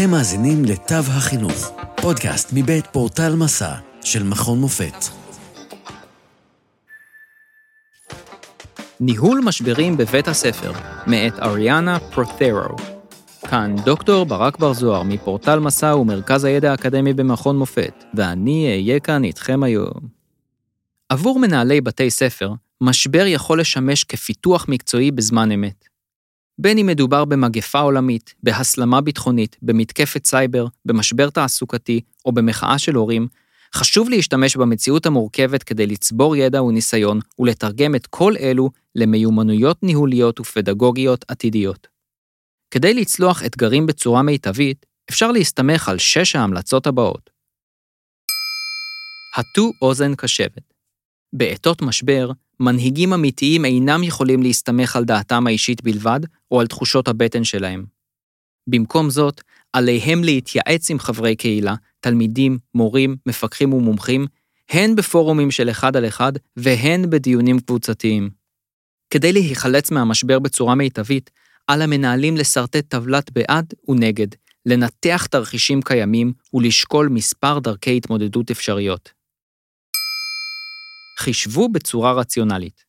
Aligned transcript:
אתם 0.00 0.10
מאזינים 0.10 0.64
לתו 0.64 0.94
החינוך, 0.94 1.72
פודקאסט 2.02 2.50
מבית 2.52 2.86
פורטל 2.86 3.36
מסע 3.36 3.74
של 4.04 4.22
מכון 4.22 4.58
מופת. 4.60 5.04
ניהול 9.00 9.40
משברים 9.44 9.96
בבית 9.96 10.28
הספר, 10.28 10.72
מאת 11.06 11.38
אריאנה 11.38 11.98
פרות'רו. 12.00 12.76
כאן 13.50 13.76
דוקטור 13.84 14.26
ברק 14.26 14.58
בר 14.58 14.72
זוהר 14.72 15.02
מפורטל 15.02 15.58
מסע 15.58 15.96
ומרכז 15.96 16.44
הידע 16.44 16.70
האקדמי 16.70 17.12
במכון 17.12 17.58
מופת, 17.58 18.04
ואני 18.14 18.66
אהיה 18.66 19.00
כאן 19.00 19.24
איתכם 19.24 19.62
היום. 19.62 20.00
עבור 21.08 21.38
מנהלי 21.38 21.80
בתי 21.80 22.10
ספר, 22.10 22.52
משבר 22.80 23.26
יכול 23.26 23.60
לשמש 23.60 24.04
כפיתוח 24.04 24.66
מקצועי 24.68 25.10
בזמן 25.10 25.52
אמת. 25.52 25.89
בין 26.60 26.78
אם 26.78 26.86
מדובר 26.86 27.24
במגפה 27.24 27.80
עולמית, 27.80 28.34
בהסלמה 28.42 29.00
ביטחונית, 29.00 29.56
במתקפת 29.62 30.26
סייבר, 30.26 30.66
במשבר 30.84 31.30
תעסוקתי 31.30 32.00
או 32.24 32.32
במחאה 32.32 32.78
של 32.78 32.94
הורים, 32.94 33.28
חשוב 33.74 34.08
להשתמש 34.08 34.56
במציאות 34.56 35.06
המורכבת 35.06 35.62
כדי 35.62 35.86
לצבור 35.86 36.36
ידע 36.36 36.62
וניסיון 36.62 37.20
ולתרגם 37.38 37.94
את 37.94 38.06
כל 38.06 38.34
אלו 38.40 38.70
למיומנויות 38.94 39.82
ניהוליות 39.82 40.40
ופדגוגיות 40.40 41.24
עתידיות. 41.28 41.88
כדי 42.70 42.94
לצלוח 42.94 43.42
אתגרים 43.44 43.86
בצורה 43.86 44.22
מיטבית, 44.22 44.86
אפשר 45.10 45.32
להסתמך 45.32 45.88
על 45.88 45.98
שש 45.98 46.36
ההמלצות 46.36 46.86
הבאות. 46.86 47.30
הטו 49.36 49.70
אוזן 49.82 50.14
קשבת. 50.14 50.74
בעתות 51.32 51.82
משבר, 51.82 52.30
מנהיגים 52.60 53.12
אמיתיים 53.12 53.64
אינם 53.64 54.02
יכולים 54.02 54.42
להסתמך 54.42 54.96
על 54.96 55.04
דעתם 55.04 55.46
האישית 55.46 55.82
בלבד, 55.82 56.20
או 56.50 56.60
על 56.60 56.66
תחושות 56.66 57.08
הבטן 57.08 57.44
שלהם. 57.44 57.84
במקום 58.66 59.10
זאת, 59.10 59.40
עליהם 59.72 60.24
להתייעץ 60.24 60.90
עם 60.90 60.98
חברי 60.98 61.36
קהילה, 61.36 61.74
תלמידים, 62.00 62.58
מורים, 62.74 63.16
מפקחים 63.26 63.72
ומומחים, 63.72 64.26
הן 64.70 64.96
בפורומים 64.96 65.50
של 65.50 65.70
אחד 65.70 65.96
על 65.96 66.06
אחד 66.06 66.32
והן 66.56 67.10
בדיונים 67.10 67.60
קבוצתיים. 67.60 68.30
כדי 69.10 69.32
להיחלץ 69.32 69.90
מהמשבר 69.90 70.38
בצורה 70.38 70.74
מיטבית, 70.74 71.30
על 71.66 71.82
המנהלים 71.82 72.36
לשרטט 72.36 72.88
טבלת 72.88 73.30
בעד 73.32 73.74
ונגד, 73.88 74.28
לנתח 74.66 75.26
תרחישים 75.26 75.82
קיימים 75.82 76.32
ולשקול 76.54 77.08
מספר 77.08 77.58
דרכי 77.58 77.96
התמודדות 77.96 78.50
אפשריות. 78.50 79.19
חישבו 81.20 81.68
בצורה 81.68 82.12
רציונלית. 82.12 82.84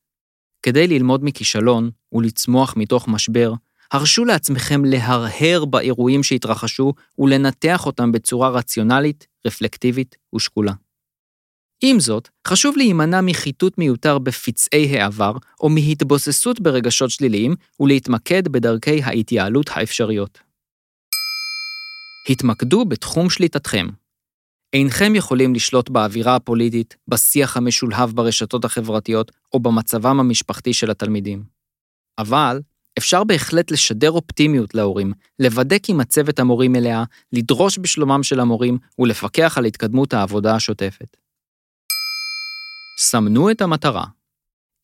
כדי 0.63 0.87
ללמוד 0.87 1.23
מכישלון 1.23 1.89
ולצמוח 2.13 2.73
מתוך 2.77 3.07
משבר, 3.07 3.53
הרשו 3.91 4.25
לעצמכם 4.25 4.85
להרהר 4.85 5.65
באירועים 5.65 6.23
שהתרחשו 6.23 6.93
ולנתח 7.19 7.85
אותם 7.85 8.11
בצורה 8.11 8.49
רציונלית, 8.49 9.27
רפלקטיבית 9.47 10.17
ושקולה. 10.35 10.73
עם 11.83 11.99
זאת, 11.99 12.29
חשוב 12.47 12.77
להימנע 12.77 13.21
מחיטוט 13.21 13.77
מיותר 13.77 14.17
בפצעי 14.17 14.99
העבר 14.99 15.33
או 15.59 15.69
מהתבוססות 15.69 16.59
ברגשות 16.59 17.09
שליליים 17.09 17.55
ולהתמקד 17.79 18.47
בדרכי 18.47 19.03
ההתייעלות 19.03 19.69
האפשריות. 19.69 20.39
התמקדו 22.29 22.85
בתחום 22.85 23.29
שליטתכם, 23.29 23.87
אינכם 24.73 25.15
יכולים 25.15 25.55
לשלוט 25.55 25.89
באווירה 25.89 26.35
הפוליטית, 26.35 26.95
בשיח 27.07 27.57
המשולהב 27.57 28.09
ברשתות 28.09 28.65
החברתיות 28.65 29.31
או 29.53 29.59
במצבם 29.59 30.19
המשפחתי 30.19 30.73
של 30.73 30.91
התלמידים. 30.91 31.43
אבל 32.17 32.61
אפשר 32.97 33.23
בהחלט 33.23 33.71
לשדר 33.71 34.11
אופטימיות 34.11 34.75
להורים, 34.75 35.13
לוודא 35.39 35.77
כי 35.77 35.93
מצבת 35.93 36.39
המורים 36.39 36.71
מלאה, 36.71 37.03
לדרוש 37.33 37.79
בשלומם 37.79 38.23
של 38.23 38.39
המורים 38.39 38.77
ולפקח 38.99 39.57
על 39.57 39.65
התקדמות 39.65 40.13
העבודה 40.13 40.55
השוטפת. 40.55 41.17
סמנו 42.99 43.51
את 43.51 43.61
המטרה. 43.61 44.05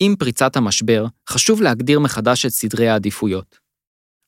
עם 0.00 0.16
פריצת 0.16 0.56
המשבר, 0.56 1.06
חשוב 1.28 1.62
להגדיר 1.62 2.00
מחדש 2.00 2.46
את 2.46 2.50
סדרי 2.50 2.88
העדיפויות. 2.88 3.58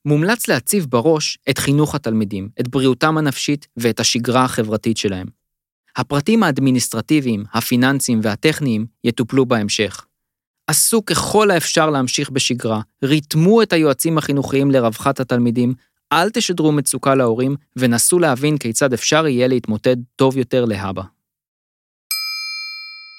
מומלץ 0.05 0.49
להציב 0.49 0.87
בראש 0.89 1.39
את 1.51 1.59
חינוך 1.59 1.95
התלמידים, 1.95 2.49
את 2.61 2.69
בריאותם 2.69 3.19
הנפשית 3.19 3.67
ואת 3.77 4.01
השגרה 4.01 4.45
החברתית 4.45 4.97
שלהם. 4.97 5.40
הפרטים 5.97 6.43
האדמיניסטרטיביים, 6.43 7.45
הפיננסיים 7.53 8.21
והטכניים 8.23 8.87
יטופלו 9.05 9.47
בהמשך. 9.47 10.07
עשו 10.67 11.05
ככל 11.05 11.51
האפשר 11.51 11.91
להמשיך 11.91 12.31
בשגרה, 12.31 12.81
ריתמו 13.03 13.63
את 13.63 13.73
היועצים 13.73 14.19
החינוכיים 14.19 14.71
לרווחת 14.71 15.21
התלמידים, 15.21 15.75
אל 16.13 16.31
תשדרו 16.31 16.73
מצוקה 16.73 17.15
להורים 17.15 17.57
ונסו 17.77 18.19
להבין 18.19 18.59
כיצד 18.59 18.93
אפשר 18.93 19.27
יהיה 19.27 19.49
להתמודד 19.49 19.97
טוב 20.17 20.37
יותר 20.37 20.65
להבא. 20.65 21.03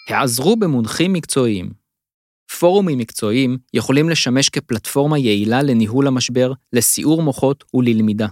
העזרו 0.09 0.55
במונחים 0.55 1.13
מקצועיים. 1.13 1.71
פורומים 2.59 2.97
מקצועיים 2.97 3.57
יכולים 3.73 4.09
לשמש 4.09 4.49
כפלטפורמה 4.49 5.17
יעילה 5.17 5.61
לניהול 5.61 6.07
המשבר, 6.07 6.53
לסיעור 6.73 7.21
מוחות 7.21 7.63
וללמידה. 7.73 8.27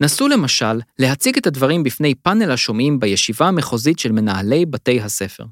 נסו 0.00 0.28
למשל 0.28 0.80
להציג 0.98 1.36
את 1.36 1.46
הדברים 1.46 1.82
בפני 1.82 2.14
פאנל 2.14 2.50
השומעים 2.50 3.00
בישיבה 3.00 3.48
המחוזית 3.48 3.98
של 3.98 4.12
מנהלי 4.12 4.66
בתי 4.66 5.00
הספר. 5.00 5.44